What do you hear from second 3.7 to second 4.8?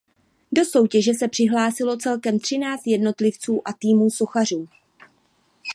týmů sochařů.